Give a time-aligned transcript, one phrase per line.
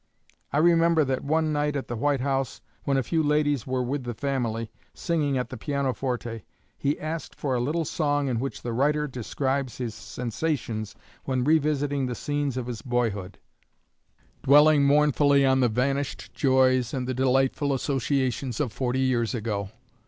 [0.51, 4.03] I remember that one night at the White House, when a few ladies were with
[4.03, 6.41] the family, singing at the piano forte,
[6.75, 10.95] he asked for a little song in which the writer describes his sensations
[11.25, 13.37] when revisiting the scenes of his boyhood,
[14.41, 19.69] dwelling mournfully on the vanished joys and the delightful associations of forty years ago.